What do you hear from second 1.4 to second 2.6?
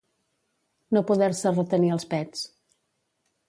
retenir els pets.